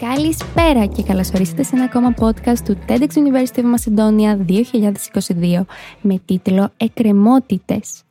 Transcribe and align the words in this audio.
Καλησπέρα 0.00 0.86
και 0.86 1.02
καλώς 1.02 1.30
ορίσατε 1.34 1.62
σε 1.62 1.70
ένα 1.74 1.84
ακόμα 1.84 2.14
podcast 2.20 2.58
του 2.64 2.78
TEDx 2.88 3.08
University 3.14 3.60
of 3.60 3.74
Macedonia 3.74 4.36
2022 4.48 5.64
με 6.00 6.20
τίτλο 6.24 6.72
«Εκκρεμότητες». 6.76 8.02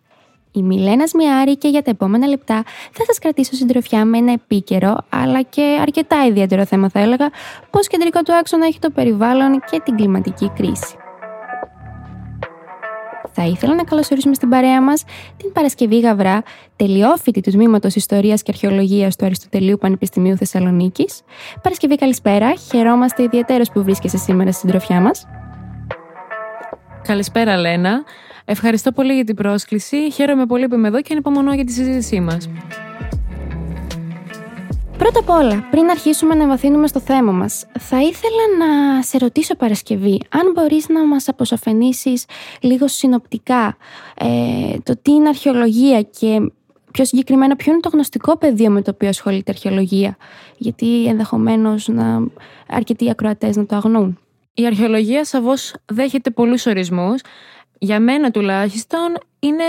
Η 0.52 0.62
Μιλένα 0.62 1.08
Σμιάρη 1.08 1.58
και 1.58 1.68
για 1.68 1.82
τα 1.82 1.90
επόμενα 1.90 2.28
λεπτά 2.28 2.64
θα 2.92 3.04
σας 3.06 3.20
κρατήσω 3.20 3.54
συντροφιά 3.54 4.06
με 4.06 4.18
ένα 4.18 4.32
επίκαιρο 4.32 4.98
αλλά 5.10 5.42
και 5.42 5.78
αρκετά 5.82 6.26
ιδιαίτερο 6.26 6.66
θέμα 6.66 6.90
θα 6.90 7.00
έλεγα 7.00 7.30
πως 7.70 7.88
κεντρικό 7.88 8.22
του 8.22 8.34
άξονα 8.34 8.66
έχει 8.66 8.80
το 8.80 8.90
περιβάλλον 8.90 9.60
και 9.72 9.82
την 9.84 9.96
κλιματική 9.96 10.52
κρίση. 10.56 10.96
Θα 13.38 13.46
ήθελα 13.46 13.76
να 13.76 13.84
καλωσορίσουμε 13.84 14.34
στην 14.34 14.50
παρέα 14.50 14.82
μας 14.82 15.04
την 15.38 15.52
Παρασκευή 15.52 16.00
Γαβρά, 16.00 16.44
τελειόφοιτη 16.76 17.42
του 17.42 17.52
Τμήματος 17.52 17.96
Ιστορίας 17.96 18.42
και 18.44 18.52
Αρχαιολογίας 18.54 19.16
του 19.16 19.26
Αριστοτελείου 19.26 19.78
Πανεπιστημίου 19.78 20.38
Θεσσαλονίκης. 20.38 21.22
Παρασκευή, 21.62 21.96
καλησπέρα. 21.96 22.54
Χαιρόμαστε 22.56 23.24
ιδιαίτερω 23.24 23.64
που 23.74 23.84
βρίσκεσαι 23.84 24.18
σήμερα 24.18 24.52
στην 24.52 24.70
τροφιά 24.70 25.02
μας. 25.02 25.28
Καλησπέρα, 27.02 27.58
Λένα. 27.58 28.04
Ευχαριστώ 28.46 28.92
πολύ 28.92 29.14
για 29.14 29.24
την 29.24 29.36
πρόσκληση. 29.36 30.12
Χαίρομαι 30.12 30.46
πολύ 30.46 30.68
που 30.68 30.76
είμαι 30.76 30.88
εδώ 30.88 31.02
και 31.02 31.10
ανυπομονώ 31.12 31.54
για 31.54 31.66
τη 31.66 31.72
συζήτησή 31.72 32.20
μας. 32.20 32.50
Πρώτα 35.06 35.20
απ' 35.20 35.30
όλα, 35.30 35.68
πριν 35.72 35.90
αρχίσουμε 35.90 36.36
να 36.36 36.48
βαθύνουμε 36.48 36.88
στο 36.88 37.00
θέμα 37.00 37.32
μας, 37.32 37.66
θα 37.80 38.02
ήθελα 38.02 38.42
να 38.58 39.02
σε 39.02 39.18
ρωτήσω 39.18 39.56
Παρασκευή, 39.56 40.22
αν 40.30 40.52
μπορείς 40.54 40.90
να 40.90 41.06
μας 41.06 41.28
αποσαφενήσεις 41.28 42.26
λίγο 42.62 42.88
συνοπτικά 42.88 43.78
ε, 44.18 44.78
το 44.84 44.98
τι 45.02 45.12
είναι 45.12 45.28
αρχαιολογία 45.28 46.02
και 46.02 46.52
πιο 46.92 47.06
συγκεκριμένα 47.06 47.56
ποιο 47.56 47.72
είναι 47.72 47.82
το 47.82 47.90
γνωστικό 47.90 48.38
πεδίο 48.38 48.70
με 48.70 48.82
το 48.82 48.92
οποίο 48.94 49.10
ασχολείται 49.10 49.52
η 49.52 49.54
αρχαιολογία, 49.56 50.18
γιατί 50.58 51.06
ενδεχομένως 51.06 51.88
να 51.88 52.28
αρκετοί 52.68 53.10
ακροατές 53.10 53.56
να 53.56 53.66
το 53.66 53.76
αγνούν. 53.76 54.20
Η 54.54 54.66
αρχαιολογία 54.66 55.26
σαφώς 55.26 55.74
δέχεται 55.86 56.30
πολλούς 56.30 56.66
ορισμούς. 56.66 57.22
Για 57.80 58.00
μένα 58.00 58.32
τουλάχιστον 58.32 59.18
είναι 59.40 59.64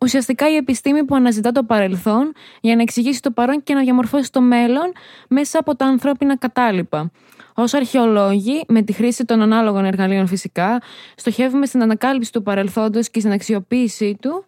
ουσιαστικά 0.00 0.50
η 0.50 0.56
επιστήμη 0.56 1.04
που 1.04 1.14
αναζητά 1.14 1.52
το 1.52 1.64
παρελθόν 1.64 2.32
για 2.60 2.76
να 2.76 2.82
εξηγήσει 2.82 3.22
το 3.22 3.30
παρόν 3.30 3.62
και 3.62 3.74
να 3.74 3.80
διαμορφώσει 3.80 4.32
το 4.32 4.40
μέλλον 4.40 4.92
μέσα 5.28 5.58
από 5.58 5.76
τα 5.76 5.86
ανθρώπινα 5.86 6.36
κατάλοιπα. 6.36 7.10
Ω 7.54 7.62
αρχαιολόγοι, 7.72 8.64
με 8.68 8.82
τη 8.82 8.92
χρήση 8.92 9.24
των 9.24 9.40
ανάλογων 9.40 9.84
εργαλείων 9.84 10.26
φυσικά, 10.26 10.82
στοχεύουμε 11.14 11.66
στην 11.66 11.82
ανακάλυψη 11.82 12.32
του 12.32 12.42
παρελθόντος 12.42 13.10
και 13.10 13.20
στην 13.20 13.32
αξιοποίησή 13.32 14.16
του 14.20 14.44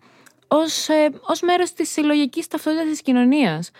ως, 0.48 0.88
ε, 0.88 1.10
ως 1.22 1.40
μέρος 1.40 1.72
της 1.72 1.90
συλλογικής 1.90 2.46
ταυτότητας 2.48 2.88
της 2.88 3.02
κοινωνίας. 3.02 3.70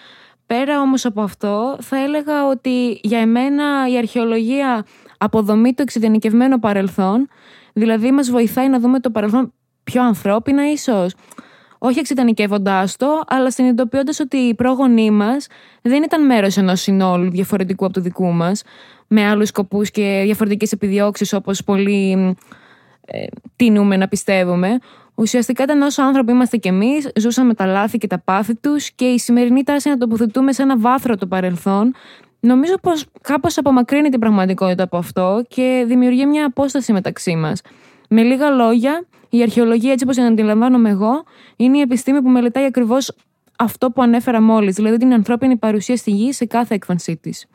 Πέρα 0.47 0.81
όμως 0.81 1.05
από 1.05 1.23
αυτό, 1.23 1.77
θα 1.81 1.97
έλεγα 1.97 2.47
ότι 2.47 3.01
για 3.03 3.19
εμένα 3.19 3.89
η 3.89 3.99
αρχαιολογία 3.99 4.87
αποδομεί 5.19 5.75
το 5.75 5.83
εξειδενικευμένο 5.83 6.59
παρελθόν, 6.59 7.29
δηλαδή 7.73 8.13
μας 8.13 8.31
βοηθάει 8.31 8.69
να 8.69 8.79
δούμε 8.79 9.01
το 9.01 9.11
παρελθόν 9.11 9.53
πιο 9.85 10.03
ανθρώπινα 10.03 10.71
ίσως, 10.71 11.15
όχι 11.85 11.99
εξειδανικεύοντά 11.99 12.89
το, 12.97 13.23
αλλά 13.27 13.51
συνειδητοποιώντας 13.51 14.21
ότι 14.21 14.37
οι 14.37 14.55
πρόγονοί 14.55 15.11
μας 15.11 15.47
δεν 15.83 16.03
ήταν 16.03 16.27
μέρος 16.27 16.57
ενός 16.57 16.81
συνόλου 16.81 17.31
διαφορετικού 17.31 17.85
από 17.85 17.95
το 17.95 18.01
δικού 18.01 18.33
μας, 18.33 18.63
με 19.07 19.27
άλλους 19.27 19.49
σκοπούς 19.49 19.91
και 19.91 20.21
διαφορετικές 20.25 20.73
επιδιώξεις 20.73 21.33
όπως 21.33 21.65
πολύ 21.65 22.37
ε, 23.07 23.25
τίνουμε 23.57 23.97
να 23.97 24.09
πιστεύουμε. 24.09 24.79
Ουσιαστικά 25.15 25.63
ήταν 25.63 25.83
όσο 25.83 26.03
άνθρωποι 26.03 26.33
είμαστε 26.33 26.57
κι 26.57 26.69
εμείς, 26.69 27.11
ζούσαμε 27.17 27.55
τα 27.55 27.67
λάθη 27.67 27.99
και 27.99 28.07
τα 28.07 28.19
πάθη 28.19 28.55
τους 28.55 28.91
και 28.91 29.05
η 29.05 29.19
σημερινή 29.19 29.63
τάση 29.63 29.89
να 29.89 29.97
τοποθετούμε 29.97 30.53
σε 30.53 30.63
ένα 30.63 30.79
βάθρο 30.79 31.17
το 31.17 31.27
παρελθόν. 31.27 31.95
Νομίζω 32.41 32.75
πως 32.79 33.07
κάπως 33.21 33.59
απομακρύνει 33.59 34.09
την 34.09 34.21
πραγματικότητα 34.21 34.83
από 34.83 34.97
αυτό 34.97 35.45
και 35.49 35.85
δημιουργεί 35.87 36.27
μια 36.27 36.47
απόσταση 36.47 36.93
μεταξύ 36.93 37.37
μας. 37.37 37.61
Με 38.09 38.23
λίγα 38.23 38.51
λόγια, 38.51 39.07
η 39.35 39.43
αρχαιολογία, 39.43 39.93
έτσι 39.93 40.05
όπως 40.05 40.17
την 40.17 40.25
αντιλαμβάνομαι 40.25 40.91
εγώ, 40.91 41.25
είναι 41.57 41.79
η 41.79 41.81
επιστήμη 41.81 42.23
που 42.23 42.29
μελετάει 42.29 42.65
ακριβώς 42.65 43.17
αυτό 43.59 43.91
που 43.91 44.03
ανέφερα 44.03 44.43
μόλις, 44.43 44.75
δηλαδή 44.75 44.97
την 44.97 45.13
ανθρώπινη 45.13 45.57
παρουσία 45.57 45.97
στη 45.97 46.11
γη 46.11 46.33
σε 46.33 46.45
κάθε 46.45 46.75
έκφανσή 46.75 47.17
της. 47.17 47.47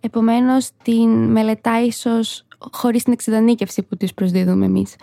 Επομένως, 0.00 0.70
την 0.82 1.10
μελετάει 1.10 1.86
ίσως 1.86 2.46
χωρίς 2.72 3.02
την 3.02 3.12
εξειδανίκευση 3.12 3.82
που 3.82 3.96
της 3.96 4.14
προσδίδουμε 4.14 4.64
εμείς. 4.64 4.96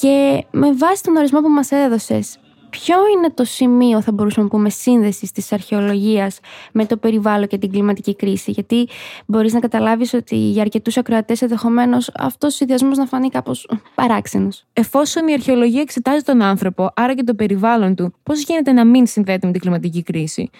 Και 0.00 0.44
με 0.50 0.72
βάση 0.72 1.02
τον 1.02 1.16
ορισμό 1.16 1.40
που 1.40 1.48
μας 1.48 1.70
έδωσες, 1.70 2.38
Ποιο 2.70 2.96
είναι 3.16 3.30
το 3.30 3.44
σημείο, 3.44 4.02
θα 4.02 4.12
μπορούσαμε 4.12 4.48
να 4.50 4.56
πούμε, 4.56 4.70
σύνδεσης 4.70 5.32
της 5.32 5.52
αρχαιολογίας 5.52 6.40
με 6.72 6.86
το 6.86 6.96
περιβάλλον 6.96 7.46
και 7.46 7.58
την 7.58 7.70
κλιματική 7.70 8.16
κρίση; 8.16 8.50
Γιατί 8.50 8.88
μπορείς 9.26 9.52
να 9.52 9.60
καταλάβεις 9.60 10.14
ότι 10.14 10.36
για 10.36 10.62
αρκετούς 10.62 10.96
ακροατές 10.96 11.42
ενδεχομένως 11.42 12.10
αυτός 12.14 12.52
ο 12.52 12.56
συνδυασμός 12.56 12.96
να 12.98 13.06
φανεί 13.06 13.28
κάπως 13.28 13.70
παράξενος. 13.94 14.64
Εφόσον 14.72 15.28
η 15.28 15.32
αρχαιολογία 15.32 15.80
εξετάζει 15.80 16.22
τον 16.22 16.42
άνθρωπο, 16.42 16.90
άρα 16.96 17.14
και 17.14 17.22
το 17.22 17.34
περιβάλλον 17.34 17.94
του, 17.94 18.14
πώς 18.22 18.42
γίνεται 18.42 18.72
να 18.72 18.84
μην 18.84 19.06
συνδέεται 19.06 19.46
με 19.46 19.52
την 19.52 19.60
κλιματική 19.60 20.02
κρίση; 20.02 20.50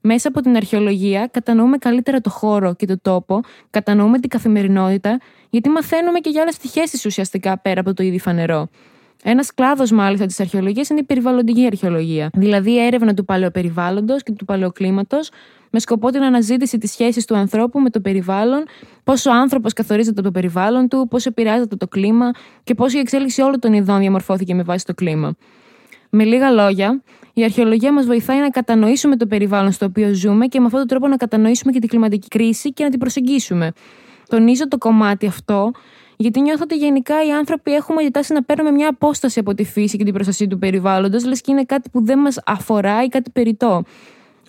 Μέσα 0.00 0.28
από 0.28 0.40
την 0.40 0.56
αρχαιολογία 0.56 1.28
κατανοούμε 1.30 1.76
καλύτερα 1.76 2.20
το 2.20 2.30
χώρο 2.30 2.74
και 2.74 2.86
το 2.86 2.98
τόπο, 3.02 3.40
κατανοούμε 3.70 4.18
την 4.18 4.28
καθημερινότητα, 4.28 5.20
γιατί 5.50 5.68
μαθαίνουμε 5.68 6.18
και 6.18 6.30
για 6.30 6.42
άλλες 6.42 6.56
πτυχέ 6.56 6.82
της 6.82 7.04
ουσιαστικά 7.04 7.58
πέρα 7.58 7.80
από 7.80 7.94
το 7.94 8.02
ήδη 8.02 8.18
φανερό. 8.18 8.68
Ένας 9.22 9.54
κλάδος 9.54 9.90
μάλιστα 9.90 10.26
της 10.26 10.40
αρχαιολογίας 10.40 10.88
είναι 10.88 11.00
η 11.00 11.02
περιβαλλοντική 11.02 11.66
αρχαιολογία, 11.66 12.30
δηλαδή 12.34 12.70
η 12.70 12.78
έρευνα 12.78 13.14
του 13.14 13.24
παλαιοπεριβάλλοντος 13.24 14.22
και 14.22 14.32
του 14.32 14.44
παλαιοκλίματος 14.44 15.30
με 15.70 15.80
σκοπό 15.80 16.10
την 16.10 16.22
αναζήτηση 16.22 16.78
της 16.78 16.90
σχέσης 16.90 17.24
του 17.24 17.36
ανθρώπου 17.36 17.80
με 17.80 17.90
το 17.90 18.00
περιβάλλον, 18.00 18.64
πώς 19.04 19.26
ο 19.26 19.32
άνθρωπος 19.32 19.72
καθορίζεται 19.72 20.20
από 20.20 20.28
το 20.28 20.30
περιβάλλον 20.30 20.88
του, 20.88 21.06
πώς 21.10 21.26
επηρεάζεται 21.26 21.76
το 21.76 21.88
κλίμα 21.88 22.30
και 22.64 22.74
πώς 22.74 22.94
η 22.94 22.98
εξέλιξη 22.98 23.42
όλων 23.42 23.60
των 23.60 23.72
ειδών 23.72 23.98
διαμορφώθηκε 23.98 24.54
με 24.54 24.62
βάση 24.62 24.84
το 24.84 24.94
κλίμα. 24.94 25.34
Με 26.10 26.24
λίγα 26.24 26.50
λόγια, 26.50 27.02
η 27.32 27.44
αρχαιολογία 27.44 27.92
μας 27.92 28.06
βοηθάει 28.06 28.38
να 28.40 28.50
κατανοήσουμε 28.50 29.16
το 29.16 29.26
περιβάλλον 29.26 29.72
στο 29.72 29.86
οποίο 29.86 30.14
ζούμε 30.14 30.46
και 30.46 30.58
με 30.58 30.64
αυτόν 30.64 30.80
τον 30.80 30.88
τρόπο 30.88 31.08
να 31.08 31.16
κατανοήσουμε 31.16 31.72
και 31.72 31.78
την 31.78 31.88
κλιματική 31.88 32.28
κρίση 32.28 32.72
και 32.72 32.84
να 32.84 32.90
την 32.90 32.98
προσεγγίσουμε. 32.98 33.72
Τονίζω 34.28 34.68
το 34.68 34.78
κομμάτι 34.78 35.26
αυτό 35.26 35.70
γιατί 36.20 36.40
νιώθω 36.40 36.62
ότι 36.62 36.76
γενικά 36.76 37.26
οι 37.26 37.32
άνθρωποι 37.32 37.72
έχουμε 37.72 38.02
ζητάσει 38.02 38.32
να 38.32 38.42
παίρνουμε 38.42 38.70
μια 38.70 38.88
απόσταση 38.88 39.38
από 39.38 39.54
τη 39.54 39.64
φύση 39.64 39.96
και 39.96 40.04
την 40.04 40.12
προστασία 40.12 40.48
του 40.48 40.58
περιβάλλοντος, 40.58 41.24
λες 41.24 41.40
και 41.40 41.50
είναι 41.50 41.64
κάτι 41.64 41.90
που 41.90 42.04
δεν 42.04 42.18
μας 42.18 42.40
αφορά 42.46 43.02
ή 43.04 43.08
κάτι 43.08 43.30
περιττό. 43.30 43.82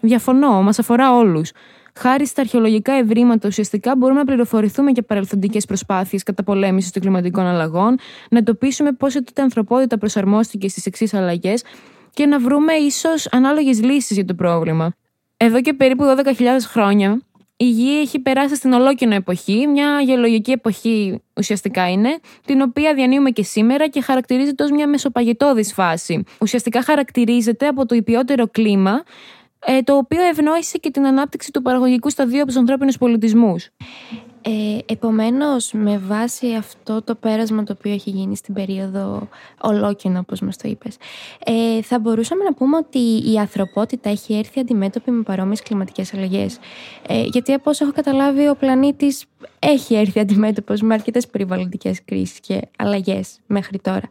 Διαφωνώ, 0.01 0.61
μας 0.61 0.79
αφορά 0.79 1.15
όλους. 1.17 1.51
Χάρη 1.95 2.25
στα 2.25 2.41
αρχαιολογικά 2.41 2.93
ευρήματα, 2.93 3.47
ουσιαστικά 3.47 3.95
μπορούμε 3.95 4.19
να 4.19 4.25
πληροφορηθούμε 4.25 4.91
για 4.91 5.03
παρελθοντικές 5.03 5.65
προσπάθειες 5.65 6.23
καταπολέμησης 6.23 6.91
των 6.91 7.01
κλιματικών 7.01 7.45
αλλαγών, 7.45 7.97
να 8.29 8.37
εντοπίσουμε 8.37 8.91
πώς 8.91 9.15
η 9.15 9.23
τότε 9.23 9.41
ανθρωπότητα 9.41 9.97
προσαρμόστηκε 9.97 10.69
στις 10.69 10.85
εξής 10.85 11.13
αλλαγές 11.13 11.63
και 12.13 12.25
να 12.25 12.39
βρούμε 12.39 12.73
ίσως 12.73 13.27
ανάλογες 13.31 13.81
λύσεις 13.83 14.15
για 14.15 14.25
το 14.25 14.33
πρόβλημα. 14.33 14.93
Εδώ 15.37 15.61
και 15.61 15.73
περίπου 15.73 16.03
12.000 16.03 16.67
χρόνια, 16.67 17.21
η 17.61 17.69
γη 17.69 17.99
έχει 17.99 18.19
περάσει 18.19 18.55
στην 18.55 18.73
ολόκαινο 18.73 19.15
εποχή, 19.15 19.67
μια 19.67 20.01
γεωλογική 20.01 20.51
εποχή 20.51 21.21
ουσιαστικά 21.37 21.91
είναι, 21.91 22.19
την 22.45 22.61
οποία 22.61 22.93
διανύουμε 22.93 23.29
και 23.29 23.43
σήμερα 23.43 23.87
και 23.87 24.01
χαρακτηρίζεται 24.01 24.63
ως 24.63 24.71
μια 24.71 24.87
μεσοπαγετώδης 24.87 25.73
φάση. 25.73 26.23
Ουσιαστικά 26.39 26.83
χαρακτηρίζεται 26.83 27.67
από 27.67 27.85
το 27.85 27.95
υπιότερο 27.95 28.47
κλίμα, 28.47 29.03
ε, 29.65 29.81
το 29.81 29.97
οποίο 29.97 30.23
ευνόησε 30.23 30.77
και 30.77 30.91
την 30.91 31.05
ανάπτυξη 31.05 31.51
του 31.51 31.61
παραγωγικού 31.61 32.09
σταδίου 32.09 32.37
από 32.37 32.47
τους 32.47 32.57
ανθρώπινους 32.57 32.97
πολιτισμούς. 32.97 33.69
Ε, 34.43 34.77
επομένως, 34.85 35.71
με 35.73 35.97
βάση 35.97 36.53
αυτό 36.53 37.01
το 37.01 37.15
πέρασμα 37.15 37.63
το 37.63 37.75
οποίο 37.77 37.91
έχει 37.91 38.09
γίνει 38.09 38.35
στην 38.35 38.53
περίοδο 38.53 39.27
ολόκαινο, 39.61 40.19
όπως 40.19 40.39
μας 40.39 40.57
το 40.57 40.69
είπες, 40.69 40.97
ε, 41.45 41.81
θα 41.81 41.99
μπορούσαμε 41.99 42.43
να 42.43 42.53
πούμε 42.53 42.77
ότι 42.77 43.31
η 43.31 43.37
ανθρωπότητα 43.37 44.09
έχει 44.09 44.33
έρθει 44.33 44.59
αντιμέτωπη 44.59 45.11
με 45.11 45.23
παρόμοιες 45.23 45.61
κλιματικές 45.61 46.13
αλλαγές. 46.13 46.59
Ε, 47.07 47.23
γιατί 47.23 47.53
από 47.53 47.69
όσο 47.69 47.83
έχω 47.83 47.93
καταλάβει, 47.93 48.47
ο 48.47 48.55
πλανήτης 48.55 49.25
έχει 49.59 49.95
έρθει 49.95 50.19
αντιμέτωπος 50.19 50.81
με 50.81 50.93
αρκετές 50.93 51.27
περιβαλλοντικές 51.27 52.03
κρίσεις 52.05 52.39
και 52.39 52.61
αλλαγές 52.77 53.39
μέχρι 53.47 53.79
τώρα. 53.79 54.09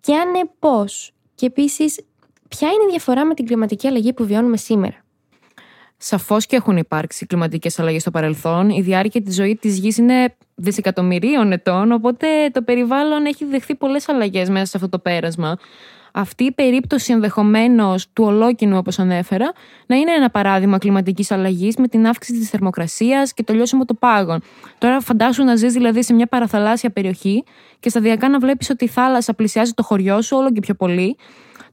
Και 0.00 0.14
αν 0.14 0.30
ναι, 0.30 0.40
πώς; 0.58 1.12
Και 1.34 1.46
επίσης, 1.46 2.00
ποια 2.48 2.68
είναι 2.68 2.84
η 2.86 2.90
διαφορά 2.90 3.24
με 3.24 3.34
την 3.34 3.46
κλιματική 3.46 3.86
αλλαγή 3.86 4.12
που 4.12 4.24
βιώνουμε 4.24 4.56
σήμερα; 4.56 5.04
Σαφώς 6.00 6.46
και 6.46 6.56
έχουν 6.56 6.76
υπάρξει 6.76 7.26
κλιματικές 7.26 7.78
αλλαγές 7.78 8.00
στο 8.00 8.10
παρελθόν. 8.10 8.70
Η 8.70 8.80
διάρκεια 8.80 9.22
της 9.22 9.34
ζωής 9.34 9.58
της 9.60 9.78
γης 9.78 9.96
είναι 9.96 10.34
δισεκατομμυρίων 10.54 11.52
ετών, 11.52 11.92
οπότε 11.92 12.26
το 12.52 12.62
περιβάλλον 12.62 13.26
έχει 13.26 13.44
δεχθεί 13.44 13.74
πολλές 13.74 14.08
αλλαγές 14.08 14.48
μέσα 14.48 14.64
σε 14.64 14.72
αυτό 14.76 14.88
το 14.88 14.98
πέρασμα. 14.98 15.58
Αυτή 16.12 16.44
η 16.44 16.52
περίπτωση 16.52 17.12
ενδεχομένως 17.12 18.06
του 18.12 18.24
ολόκινου, 18.24 18.76
όπως 18.76 18.98
ανέφερα, 18.98 19.52
να 19.86 19.96
είναι 19.96 20.12
ένα 20.12 20.30
παράδειγμα 20.30 20.78
κλιματικής 20.78 21.30
αλλαγής 21.30 21.76
με 21.76 21.88
την 21.88 22.06
αύξηση 22.06 22.38
της 22.38 22.50
θερμοκρασίας 22.50 23.34
και 23.34 23.42
το 23.42 23.52
λιώσιμο 23.52 23.84
των 23.84 23.96
πάγων. 23.98 24.42
Τώρα, 24.78 25.00
φαντάσου 25.00 25.44
να 25.44 25.56
ζεις 25.56 25.72
δηλαδή 25.72 26.02
σε 26.02 26.14
μια 26.14 26.26
παραθαλάσσια 26.26 26.90
περιοχή 26.90 27.44
και 27.80 27.88
σταδιακά 27.88 28.28
να 28.28 28.38
βλέπεις 28.38 28.70
ότι 28.70 28.84
η 28.84 28.88
θάλασσα 28.88 29.34
πλησιάζει 29.34 29.72
το 29.72 29.82
χωριό 29.82 30.22
σου 30.22 30.36
όλο 30.36 30.52
και 30.52 30.60
πιο 30.60 30.74
πολύ. 30.74 31.16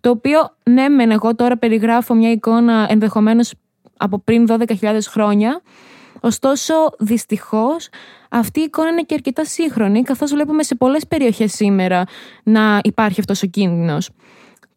Το 0.02 0.10
οποίο, 0.10 0.56
ναι, 0.64 0.90
μεν 0.90 1.12
εγώ 1.12 1.36
τώρα 1.36 1.58
περιγράφω 1.58 2.14
μια 2.14 2.32
εικόνα 2.32 2.86
ενδεχομένως 2.90 3.54
από 3.98 4.20
πριν 4.20 4.46
12.000 4.50 4.98
χρόνια. 5.10 5.62
Ωστόσο, 6.20 6.74
δυστυχώς, 7.00 7.90
αυτή 8.30 8.60
η 8.60 8.64
εικόνα 8.64 8.90
είναι 8.90 9.02
και 9.02 9.14
αρκετά 9.14 9.46
σύγχρονη, 9.46 10.02
καθώς 10.02 10.32
βλέπουμε 10.32 10.64
σε 10.64 10.76
πολλές 10.76 11.08
περιοχές 11.08 11.54
σήμερα 11.54 12.04
να 12.44 12.80
υπάρχει 12.84 13.20
αυτός 13.20 13.44
ο 13.44 13.48
κίνδυνος. 13.48 14.10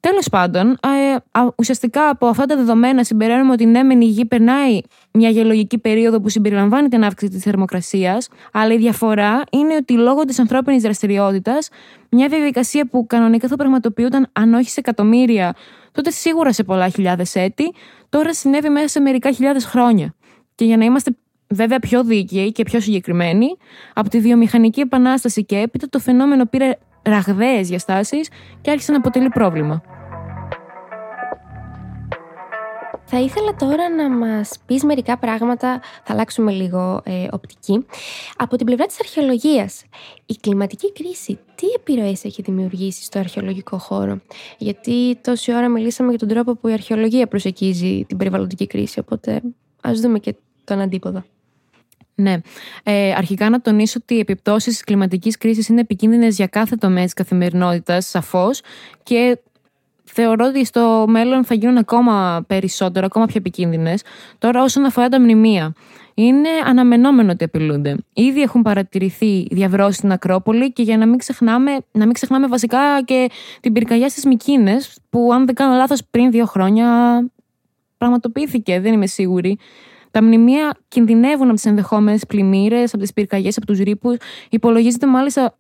Τέλος 0.09 0.29
πάντων, 0.29 0.71
ε, 0.71 1.17
ουσιαστικά 1.57 2.09
από 2.09 2.27
αυτά 2.27 2.45
τα 2.47 2.57
δεδομένα 2.57 3.05
συμπεραίνουμε 3.05 3.53
ότι 3.53 3.67
ναι, 3.67 3.83
μεν 3.83 4.01
η 4.01 4.05
γη 4.05 4.25
περνάει 4.25 4.81
μια 5.13 5.29
γεωλογική 5.29 5.79
περίοδο 5.79 6.21
που 6.21 6.29
συμπεριλαμβάνει 6.29 6.89
την 6.89 7.05
αύξηση 7.05 7.33
της 7.33 7.43
θερμοκρασίας, 7.43 8.29
αλλά 8.53 8.73
η 8.73 8.77
διαφορά 8.77 9.43
είναι 9.53 9.75
ότι 9.75 9.93
λόγω 9.93 10.25
της 10.25 10.39
ανθρώπινης 10.39 10.83
δραστηριότητας, 10.83 11.69
μια 12.11 12.29
διαδικασία 12.29 12.87
που 12.87 13.07
κανονικά 13.07 13.49
θα 13.49 13.57
πραγματοποιούταν 13.57 14.29
αν 14.33 14.55
όχι 14.55 14.71
σε 14.71 14.81
εκατομμύρια, 14.81 15.55
τότε 15.93 16.11
σίγουρα 16.11 16.53
σε 16.53 16.65
πολλά 16.65 16.89
χιλιάδες 16.89 17.35
έτη, 17.35 17.73
τώρα 18.09 18.35
συνέβη 18.35 18.69
μέσα 18.69 18.89
σε 18.89 19.01
μερικά 19.01 19.33
χιλιάδες 19.33 19.65
χρόνια. 19.65 20.15
Και 20.55 20.65
για 20.65 20.77
να 20.77 20.85
είμαστε 20.85 21.17
βέβαια 21.49 21.79
πιο 21.79 22.05
δίκαιοι 22.05 22.53
και 22.53 22.63
πιο 22.63 22.81
συγκεκριμένοι, 22.81 23.47
από 23.95 24.09
τη 24.09 24.21
βιομηχανική 24.21 24.81
επανάσταση 24.81 25.45
και 25.45 25.59
έπειτα 25.59 25.89
το 25.89 25.99
φαινόμενο 25.99 26.47
πήρε 26.47 26.79
ραγδαίες 27.03 27.69
διαστάσεις 27.69 28.29
και 28.61 28.71
άρχισε 28.71 28.93
να 28.93 28.99
αποτελεί 28.99 29.29
πρόβλημα. 29.29 29.83
Θα 33.11 33.21
ήθελα 33.21 33.55
τώρα 33.55 33.91
να 33.91 34.11
μας 34.11 34.53
πεις 34.67 34.85
μερικά 34.85 35.19
πράγματα, 35.19 35.81
θα 36.05 36.13
αλλάξουμε 36.13 36.53
λίγο 36.53 37.01
ε, 37.05 37.27
οπτική. 37.31 37.87
Από 38.37 38.57
την 38.57 38.67
πλευρά 38.67 38.87
της 38.87 39.01
αρχαιολογίας, 39.01 39.85
η 40.27 40.35
κλιματική 40.41 40.93
κρίση 40.93 41.39
τι 41.55 41.67
επιρροές 41.77 42.25
έχει 42.25 42.43
δημιουργήσει 42.43 43.03
στο 43.03 43.19
αρχαιολογικό 43.19 43.79
χώρο; 43.79 44.21
Γιατί 44.59 45.17
τόση 45.23 45.55
ώρα 45.55 45.69
μιλήσαμε 45.69 46.09
για 46.09 46.19
τον 46.19 46.29
τρόπο 46.29 46.55
που 46.57 46.69
η 46.69 46.73
αρχαιολογία 46.73 47.27
προσεκίζει 47.27 48.05
την 48.09 48.17
περιβαλλοντική 48.17 48.67
κρίση, 48.67 48.99
οπότε 48.99 49.43
ας 49.83 50.01
δούμε 50.01 50.19
και 50.19 50.35
τον 50.65 50.81
αντίποδο. 50.81 51.25
Ναι. 52.15 52.41
Ε, 52.83 53.13
αρχικά 53.13 53.51
να 53.51 53.61
τονίσω 53.61 53.99
ότι 54.03 54.15
οι 54.15 54.19
επιπτώσεις 54.19 54.73
της 54.73 54.85
κλιματικής 54.85 55.39
κρίσης 55.39 55.69
είναι 55.69 55.81
επικίνδυνες 55.81 56.37
για 56.37 56.47
κάθε 56.47 56.77
τομέα 56.77 57.05
της 57.05 57.13
καθημερινότητας, 57.13 58.07
σαφώς. 58.07 58.61
Και 59.03 59.39
θεωρώ 60.13 60.47
ότι 60.47 60.65
στο 60.65 61.05
μέλλον 61.09 61.45
θα 61.45 61.55
γίνουν 61.55 61.77
ακόμα 61.77 62.45
περισσότερο, 62.47 63.07
ακόμα 63.07 63.27
πιο 63.27 63.37
επικίνδυνες. 63.39 64.03
Τώρα, 64.39 64.63
όσον 64.63 64.85
αφορά 64.85 65.09
τα 65.09 65.21
μνημεία, 65.21 65.73
είναι 66.15 66.49
αναμενόμενο 66.65 67.31
ότι 67.31 67.45
απειλούνται. 67.45 67.97
Ήδη 68.13 68.41
έχουν 68.41 68.63
παρατηρηθεί 68.63 69.47
διαβρώσεις 69.51 69.97
στην 69.97 70.13
Ακρόπολη 70.13 70.73
και 70.73 70.83
για 70.83 70.97
να 70.97 71.07
μην 71.07 71.19
ξεχνάμε, 71.19 71.71
να 71.93 72.05
μην 72.05 72.13
ξεχνάμε 72.13 72.47
βασικά 72.47 73.03
και 73.05 73.31
την 73.61 73.73
πυρκαγιά 73.73 74.09
στις 74.09 74.25
Μικίνες, 74.25 74.99
που 75.11 75.31
αν 75.33 75.47
δεν 75.47 75.55
κάνω 75.55 75.77
λάθος 75.77 76.03
πριν 76.11 76.31
δύο 76.31 76.47
χρόνια 76.47 76.87
πραγματοποιήθηκε, 77.99 78.81
δεν 78.81 78.93
είμαι 78.93 79.07
σίγουρη. 79.07 79.59
Τα 80.11 80.23
μνημεία 80.23 80.77
κινδυνεύουν 80.89 81.47
από 81.47 81.55
τις 81.55 81.65
ενδεχόμενες 81.65 82.27
πλημμύρες, 82.27 82.95
από 82.95 83.03
τις 83.03 83.13
πυρκαγιές, 83.13 83.57
από 83.57 83.67
τους 83.67 83.79
ρήπους. 83.79 84.17
Υπολογίζεται 84.51 85.07
μάλιστα 85.07 85.57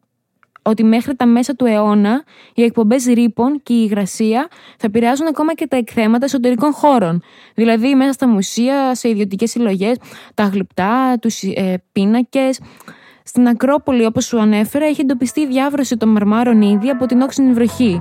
ότι 0.69 0.85
μέχρι 0.85 1.17
τα 1.17 1.27
μέσα 1.27 1.55
του 1.55 1.65
αιώνα 1.65 2.25
οι 2.55 2.63
εκπομπές 2.63 3.05
ρήπων 3.05 3.61
και 3.63 3.73
η 3.73 3.83
υγρασία 3.85 4.49
θα 4.51 4.87
επηρεάζουν 4.87 5.27
ακόμα 5.27 5.55
και 5.55 5.67
τα 5.67 5.77
εκθέματα 5.77 6.25
εσωτερικών 6.25 6.73
χώρων. 6.73 7.23
Δηλαδή 7.55 7.95
μέσα 7.95 8.13
στα 8.13 8.29
μουσεία, 8.29 8.95
σε 8.95 9.09
ιδιωτικές 9.09 9.51
συλλογές, 9.51 9.97
τα 10.35 10.45
γλυπτά, 10.45 11.19
τους 11.21 11.43
ε, 11.43 11.83
πίνακες. 11.93 12.61
Στην 13.23 13.49
Ακρόπολη, 13.49 14.05
όπως 14.05 14.25
σου 14.25 14.41
ανέφερα, 14.41 14.87
έχει 14.87 15.01
εντοπιστεί 15.01 15.41
η 15.41 15.47
διάβρωση 15.47 15.97
των 15.97 16.09
μαρμάρων 16.09 16.63
ήδη 16.63 16.89
από 16.89 17.07
την 17.07 17.21
όξινη 17.21 17.53
βροχή. 17.53 18.01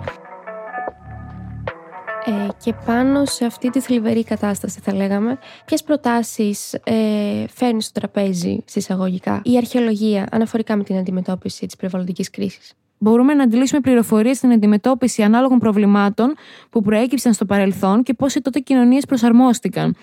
Ε, 2.27 2.47
και 2.63 2.73
πάνω 2.85 3.25
σε 3.25 3.45
αυτή 3.45 3.69
τη 3.69 3.79
θλιβερή 3.79 4.23
κατάσταση 4.23 4.79
θα 4.83 4.93
λέγαμε, 4.93 5.37
ποιες 5.65 5.83
προτάσεις 5.83 6.73
ε, 6.73 7.45
φέρνεις 7.49 7.85
στο 7.85 7.99
τραπέζι 7.99 8.63
συσσαγωγικά 8.65 9.41
η 9.43 9.57
αρχαιολογία 9.57 10.27
αναφορικά 10.31 10.75
με 10.75 10.83
την 10.83 10.97
αντιμετώπιση 10.97 11.65
της 11.65 11.75
περιβαλλοντικής 11.75 12.29
κρίσης; 12.29 12.73
Μπορούμε 12.97 13.33
να 13.33 13.43
αντιλήσουμε 13.43 13.81
πληροφορίες 13.81 14.37
στην 14.37 14.51
αντιμετώπιση 14.51 15.23
ανάλογων 15.23 15.57
προβλημάτων 15.57 16.33
που 16.69 16.81
προέκυψαν 16.81 17.33
στο 17.33 17.45
παρελθόν 17.45 18.03
και 18.03 18.13
πώς 18.13 18.35
οι 18.35 18.41
τότε 18.41 18.59
κοινωνίες 18.59 19.05
προσαρμόστηκαν. 19.05 19.95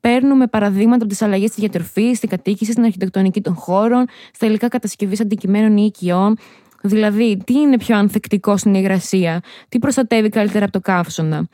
Παίρνουμε 0.00 0.46
παραδείγματα 0.46 0.96
από 0.96 1.06
τις 1.06 1.22
αλλαγές 1.22 1.50
στη 1.50 1.60
διατροφής, 1.60 2.16
στην 2.16 2.28
κατοίκησης, 2.28 2.72
στην 2.72 2.84
αρχιτεκτονική 2.84 3.40
των 3.40 3.54
χώρων, 3.54 4.04
στα 4.32 4.46
υλικά 4.46 4.68
κατασκευής 4.68 5.20
αντικειμένων 5.20 5.76
ή 5.76 5.84
οικειών. 5.84 6.36
Δηλαδή, 6.82 7.36
τι 7.44 7.54
είναι 7.54 7.76
πιο 7.76 7.96
ανθεκτικό 7.96 8.56
στην 8.56 8.74
υγρασία, 8.74 9.40
τι 9.68 9.78
προστατεύει 9.78 10.28
καλύτερα 10.28 10.64
από 10.64 10.72
το 10.72 10.80
καύσωνα. 10.80 11.48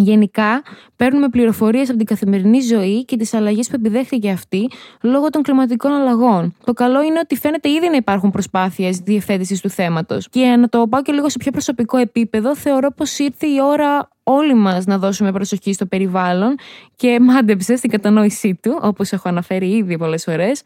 Γενικά, 0.00 0.62
παίρνουμε 0.96 1.28
πληροφορίες 1.28 1.88
από 1.88 1.98
την 1.98 2.06
καθημερινή 2.06 2.60
ζωή 2.60 3.04
και 3.04 3.16
τις 3.16 3.34
αλλαγές 3.34 3.68
που 3.68 3.74
επιδέχθηκε 3.74 4.30
αυτή 4.30 4.70
λόγω 5.00 5.30
των 5.30 5.42
κλιματικών 5.42 5.92
αλλαγών. 5.92 6.54
Το 6.64 6.72
καλό 6.72 7.02
είναι 7.02 7.18
ότι 7.18 7.36
φαίνεται 7.36 7.70
ήδη 7.70 7.88
να 7.88 7.96
υπάρχουν 7.96 8.30
προσπάθειες 8.30 8.98
διευθέτησης 8.98 9.60
του 9.60 9.70
θέματος. 9.70 10.28
Και 10.28 10.44
να 10.44 10.68
το 10.68 10.86
πάω 10.88 11.02
και 11.02 11.12
λίγο 11.12 11.28
σε 11.28 11.38
πιο 11.38 11.50
προσωπικό 11.50 11.96
επίπεδο, 11.96 12.56
θεωρώ 12.56 12.92
πως 12.92 13.18
ήρθε 13.18 13.46
η 13.46 13.60
ώρα 13.62 14.08
όλοι 14.22 14.54
μας 14.54 14.84
να 14.84 14.98
δώσουμε 14.98 15.32
προσοχή 15.32 15.72
στο 15.72 15.86
περιβάλλον 15.86 16.54
και 16.96 17.20
μάντεψε 17.28 17.76
στην 17.76 17.90
κατανόησή 17.90 18.58
του, 18.62 18.78
όπως 18.82 19.12
έχω 19.12 19.28
αναφέρει 19.28 19.68
ήδη 19.68 19.98
πολλές 19.98 20.24
φορές. 20.24 20.62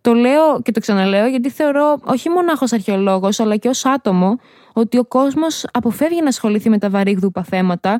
Το 0.00 0.14
λέω 0.14 0.60
και 0.62 0.72
το 0.72 0.80
ξαναλέω 0.80 1.26
γιατί 1.26 1.50
θεωρώ 1.50 1.98
όχι 2.04 2.28
μονάχος 2.28 2.72
αρχαιολόγος, 2.72 3.40
αλλά 3.40 3.56
και 3.56 3.68
ως 3.68 3.84
άτομο 3.84 4.38
ότι 4.72 4.98
ο 4.98 5.04
κόσμος 5.04 5.64
αποφεύγει 5.72 6.20
να 6.20 6.28
ασχοληθεί 6.28 6.68
με 6.68 6.78
τα 6.78 6.90
βαρύγδουπα 6.90 7.42
θέματα 7.44 7.98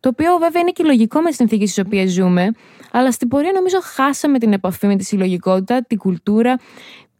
το 0.00 0.08
οποίο 0.08 0.36
βέβαια 0.40 0.60
είναι 0.60 0.70
και 0.70 0.84
λογικό 0.84 1.20
με 1.20 1.28
τι 1.28 1.34
συνθήκε 1.34 1.66
στι 1.66 1.80
οποίε 1.80 2.06
ζούμε, 2.06 2.50
αλλά 2.92 3.12
στην 3.12 3.28
πορεία 3.28 3.52
νομίζω 3.52 3.78
χάσαμε 3.82 4.38
την 4.38 4.52
επαφή 4.52 4.86
με 4.86 4.96
τη 4.96 5.04
συλλογικότητα, 5.04 5.82
την 5.82 5.98
κουλτούρα 5.98 6.56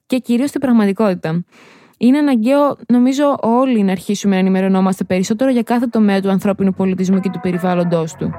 και 0.06 0.18
κυρίως 0.18 0.50
την 0.50 0.60
πραγματικότητα. 0.60 1.44
Είναι 1.98 2.18
αναγκαίο, 2.18 2.76
νομίζω, 2.88 3.36
όλοι 3.40 3.82
να 3.82 3.92
αρχίσουμε 3.92 4.34
να 4.34 4.40
ενημερωνόμαστε 4.40 5.04
περισσότερο 5.04 5.50
για 5.50 5.62
κάθε 5.62 5.86
τομέα 5.86 6.20
του 6.20 6.30
ανθρώπινου 6.30 6.72
πολιτισμού 6.72 7.20
και 7.20 7.30
του 7.30 7.40
περιβάλλοντό 7.40 8.04
του. 8.18 8.30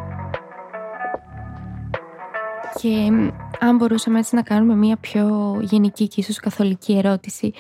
Και 2.82 3.12
αν 3.60 3.76
μπορούσαμε 3.76 4.20
έτσι 4.20 4.36
να 4.36 4.42
κάνουμε 4.42 4.76
μια 4.76 4.98
πιο 4.98 5.58
γενική 5.62 6.08
και 6.08 6.20
ίσως 6.20 6.40
καθολική 6.40 6.98
ερώτηση, 6.98 7.54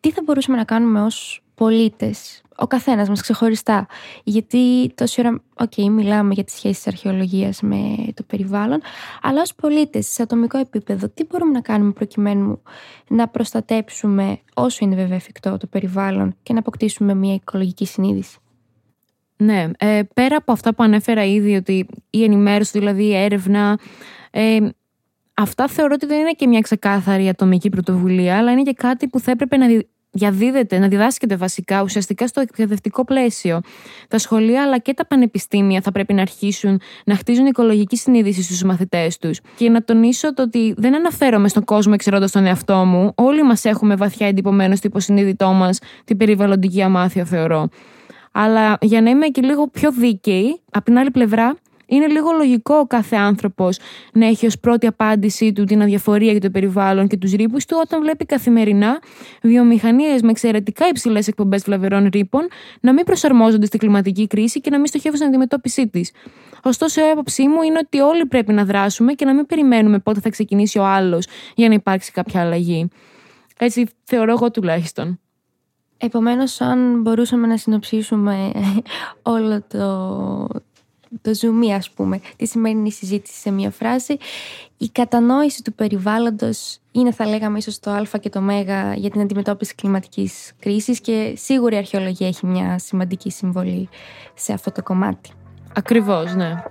τι 0.00 0.10
θα 0.10 0.22
μπορούσαμε 0.24 0.56
να 0.56 0.64
κάνουμε 0.64 1.02
ως 1.02 1.42
πολίτες 1.54 2.42
ο 2.60 2.66
καθένας 2.66 3.08
μας 3.08 3.20
ξεχωριστά. 3.20 3.86
Γιατί 4.24 4.92
τόση 4.94 5.20
ώρα, 5.20 5.42
OK, 5.54 5.72
okay, 5.76 5.88
μιλάμε 5.88 6.34
για 6.34 6.44
τις 6.44 6.54
σχέσεις 6.54 6.86
αρχαιολογίας 6.86 7.60
με 7.60 7.96
το 8.14 8.22
περιβάλλον, 8.22 8.80
αλλά 9.22 9.40
ως 9.40 9.54
πολίτες, 9.54 10.06
σε 10.06 10.22
ατομικό 10.22 10.58
επίπεδο, 10.58 11.08
τι 11.08 11.24
μπορούμε 11.24 11.52
να 11.52 11.60
κάνουμε 11.60 11.92
προκειμένου 11.92 12.62
να 13.08 13.28
προστατέψουμε 13.28 14.38
όσο 14.54 14.84
είναι 14.84 14.94
βέβαια 14.94 15.16
εφικτό 15.16 15.56
το 15.56 15.66
περιβάλλον 15.66 16.36
και 16.42 16.52
να 16.52 16.58
αποκτήσουμε 16.58 17.14
μια 17.14 17.34
οικολογική 17.34 17.86
συνείδηση; 17.86 18.38
Ναι, 19.36 19.70
ε, 19.78 20.02
πέρα 20.14 20.36
από 20.36 20.52
αυτά 20.52 20.74
που 20.74 20.82
ανέφερα 20.82 21.24
ήδη, 21.24 21.56
ότι 21.56 21.86
η 22.10 22.24
ενημέρωση, 22.24 22.78
δηλαδή 22.78 23.04
η 23.04 23.14
έρευνα, 23.14 23.78
ε, 24.30 24.58
αυτά 25.34 25.68
θεωρώ 25.68 25.94
ότι 25.94 26.06
δεν 26.06 26.20
είναι 26.20 26.32
και 26.32 26.46
μια 26.46 26.60
ξεκάθαρη 26.60 27.28
ατομική 27.28 27.68
πρωτοβουλία, 27.68 28.36
αλλά 28.38 28.52
είναι 28.52 28.62
και 28.62 28.72
κάτι 28.72 29.08
που 29.08 29.20
θα 29.20 29.30
έπρεπε 29.30 29.56
να 29.56 29.66
διαδίδεται, 30.10 30.78
να 30.78 30.88
διδάσκεται 30.88 31.36
βασικά 31.36 31.82
ουσιαστικά 31.82 32.26
στο 32.26 32.40
εκπαιδευτικό 32.40 33.04
πλαίσιο. 33.04 33.60
Τα 34.08 34.18
σχολεία 34.18 34.62
αλλά 34.62 34.78
και 34.78 34.94
τα 34.94 35.06
πανεπιστήμια 35.06 35.80
θα 35.80 35.92
πρέπει 35.92 36.14
να 36.14 36.22
αρχίσουν 36.22 36.80
να 37.04 37.14
χτίζουν 37.14 37.46
οικολογική 37.46 37.96
συνείδηση 37.96 38.42
στους 38.42 38.62
μαθητές 38.62 39.18
τους. 39.18 39.40
Και 39.56 39.68
να 39.70 39.82
τονίσω 39.82 40.34
το 40.34 40.42
ότι 40.42 40.74
δεν 40.76 40.94
αναφέρομαι 40.94 41.48
στον 41.48 41.64
κόσμο 41.64 41.92
εξαιρώντα 41.94 42.28
τον 42.30 42.46
εαυτό 42.46 42.84
μου. 42.84 43.12
Όλοι 43.14 43.42
μας 43.42 43.64
έχουμε 43.64 43.94
βαθιά 43.94 44.26
εντυπωμένο 44.26 44.76
στο 44.76 44.86
υποσυνείδητό 44.88 45.52
μας 45.52 45.78
την 46.04 46.16
περιβαλλοντική 46.16 46.82
αμάθεια, 46.82 47.24
θεωρώ. 47.24 47.68
Αλλά 48.32 48.78
για 48.80 49.02
να 49.02 49.10
είμαι 49.10 49.26
και 49.26 49.40
λίγο 49.42 49.68
πιο 49.68 49.92
δίκαιη, 49.92 50.60
από 50.70 50.84
την 50.84 50.98
άλλη 50.98 51.10
πλευρά, 51.10 51.56
είναι 51.90 52.06
λίγο 52.06 52.30
λογικό 52.30 52.74
ο 52.74 52.86
κάθε 52.86 53.16
άνθρωπος 53.16 53.78
να 54.12 54.26
έχει 54.26 54.46
ως 54.46 54.58
πρώτη 54.58 54.86
απάντησή 54.86 55.52
του 55.52 55.64
την 55.64 55.82
αδιαφορία 55.82 56.30
για 56.30 56.40
το 56.40 56.50
περιβάλλον 56.50 57.08
και 57.08 57.16
τους 57.16 57.32
ρήπους 57.32 57.64
του 57.64 57.76
όταν 57.82 58.00
βλέπει 58.00 58.24
καθημερινά 58.24 58.98
βιομηχανίες 59.42 60.22
με 60.22 60.30
εξαιρετικά 60.30 60.88
υψηλές 60.88 61.28
εκπομπές 61.28 61.62
βλαβερών 61.62 62.08
ρήπων 62.12 62.48
να 62.80 62.92
μην 62.92 63.04
προσαρμόζονται 63.04 63.66
στη 63.66 63.78
κλιματική 63.78 64.26
κρίση 64.26 64.60
και 64.60 64.70
να 64.70 64.76
μην 64.76 64.86
στοχεύουν 64.86 65.16
στην 65.16 65.28
αντιμετώπιση 65.28 65.88
της. 65.88 66.12
Ωστόσο, 66.62 67.00
η 67.06 67.10
άποψή 67.10 67.48
μου 67.48 67.62
είναι 67.62 67.78
ότι 67.78 68.00
όλοι 68.00 68.26
πρέπει 68.26 68.52
να 68.52 68.64
δράσουμε 68.64 69.12
και 69.12 69.24
να 69.24 69.34
μην 69.34 69.46
περιμένουμε 69.46 69.98
πότε 69.98 70.20
θα 70.20 70.30
ξεκινήσει 70.30 70.78
ο 70.78 70.84
άλλος 70.84 71.26
για 71.54 71.68
να 71.68 71.74
υπάρξει 71.74 72.12
κάποια 72.12 72.40
αλλαγή. 72.40 72.88
Έτσι 73.58 73.86
θεωρώ 74.04 74.32
εγώ 74.32 74.50
τουλάχιστον. 74.50 75.20
Επομένως, 76.02 76.60
αν 76.60 77.00
μπορούσαμε 77.00 77.46
να 77.46 77.56
συνοψίσουμε 77.56 78.52
όλο 79.22 79.62
το, 79.68 80.60
το 81.22 81.30
zoom, 81.40 81.70
ας 81.76 81.90
πούμε, 81.90 82.20
τη 82.36 82.46
σημερινή 82.46 82.92
συζήτηση 82.92 83.40
σε 83.40 83.50
μία 83.50 83.70
φράση. 83.70 84.16
Η 84.78 84.88
κατανόηση 84.88 85.62
του 85.62 85.72
περιβάλλοντος 85.72 86.78
είναι, 86.92 87.12
θα 87.12 87.26
λέγαμε, 87.26 87.58
ίσως 87.58 87.78
το 87.78 87.90
α 87.90 88.18
και 88.20 88.28
το 88.28 88.40
μ 88.40 88.50
για 88.94 89.10
την 89.10 89.20
αντιμετώπιση 89.20 89.74
κλιματικής 89.74 90.52
κρίσης 90.60 91.00
και 91.00 91.34
σίγουρα 91.36 91.74
η 91.74 91.78
αρχαιολογία 91.78 92.26
έχει 92.26 92.46
μια 92.46 92.78
σημαντική 92.78 93.30
συμβολή 93.30 93.88
σε 94.34 94.52
αυτό 94.52 94.72
το 94.72 94.82
κομμάτι. 94.82 95.30
Ακριβώς, 95.74 96.34
ναι. 96.34 96.62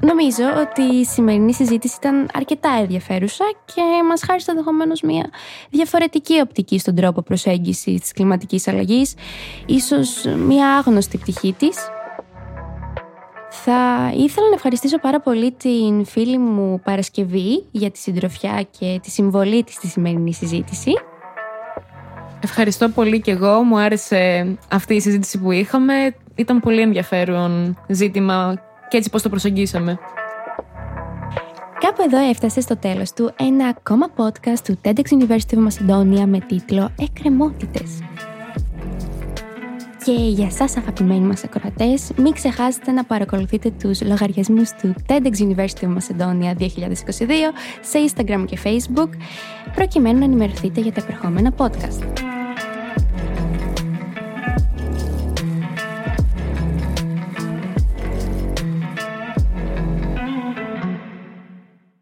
Νομίζω 0.00 0.44
ότι 0.60 0.82
η 0.82 1.04
σημερινή 1.04 1.54
συζήτηση 1.54 1.96
ήταν 1.98 2.28
αρκετά 2.34 2.70
ενδιαφέρουσα 2.80 3.44
και 3.64 3.82
μας 4.08 4.22
χάρισε 4.22 4.50
ενδεχομένως 4.50 5.00
μια 5.00 5.30
διαφορετική 5.70 6.40
οπτική 6.40 6.78
στον 6.78 6.94
τρόπο 6.94 7.22
προσέγγισης 7.22 8.00
της 8.00 8.12
κλιματικής 8.12 8.68
αλλαγής, 8.68 9.14
ίσως 9.66 10.24
μια 10.24 10.76
άγνωστη 10.76 11.18
πτυχή 11.18 11.52
της. 11.52 11.76
Θα 13.54 14.12
ήθελα 14.16 14.48
να 14.48 14.54
ευχαριστήσω 14.54 14.98
πάρα 14.98 15.20
πολύ 15.20 15.52
την 15.52 16.04
φίλη 16.04 16.38
μου 16.38 16.80
Παρασκευή 16.84 17.64
για 17.70 17.90
τη 17.90 17.98
συντροφιά 17.98 18.66
και 18.78 19.00
τη 19.02 19.10
συμβολή 19.10 19.64
της 19.64 19.74
στη 19.74 19.86
σημερινή 19.86 20.34
συζήτηση. 20.34 20.92
Ευχαριστώ 22.40 22.88
πολύ 22.88 23.20
και 23.20 23.30
εγώ. 23.30 23.62
Μου 23.62 23.78
άρεσε 23.78 24.54
αυτή 24.68 24.94
η 24.94 25.00
συζήτηση 25.00 25.38
που 25.38 25.50
είχαμε. 25.50 26.14
Ήταν 26.34 26.60
πολύ 26.60 26.80
ενδιαφέρον 26.80 27.78
ζήτημα 27.88 28.62
και 28.88 28.96
έτσι 28.96 29.10
πώς 29.10 29.22
το 29.22 29.28
προσεγγίσαμε. 29.28 29.98
Κάπου 31.78 32.02
εδώ 32.02 32.18
έφτασε 32.28 32.60
στο 32.60 32.76
τέλος 32.76 33.12
του 33.12 33.32
ένα 33.38 33.66
ακόμα 33.66 34.06
podcast 34.16 34.58
του 34.64 34.78
TEDx 34.84 35.02
University 35.18 35.56
of 35.56 35.66
Macedonia 35.66 36.24
με 36.26 36.38
τίτλο 36.38 36.90
«Εκκρεμότητες». 36.98 37.98
Και 40.04 40.12
για 40.12 40.50
σας 40.50 40.76
αγαπημένοι 40.76 41.26
μας 41.26 41.44
ακροατές, 41.44 42.10
μην 42.16 42.32
ξεχάσετε 42.32 42.90
να 42.90 43.04
παρακολουθείτε 43.04 43.70
τους 43.70 44.02
λογαριασμούς 44.02 44.70
του 44.70 44.94
TEDx 45.08 45.36
University 45.38 45.84
of 45.84 45.96
Macedonia 45.96 46.56
2022 46.58 46.66
σε 47.80 47.98
Instagram 48.08 48.44
και 48.46 48.58
Facebook, 48.64 49.08
προκειμένου 49.74 50.18
να 50.18 50.24
ενημερωθείτε 50.24 50.80
για 50.80 50.92
τα 50.92 51.00
επερχόμενα 51.00 51.52
podcast. 51.56 52.41